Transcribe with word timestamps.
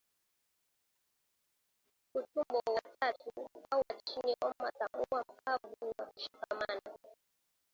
Utumbo 2.13 2.57
wa 2.75 2.81
tatu 2.99 3.49
au 3.71 3.79
wa 3.89 3.99
chini 4.07 4.35
omasum 4.41 4.87
huwa 4.93 5.25
mkavu 5.33 5.75
na 5.97 6.05
kushikamana 6.05 6.91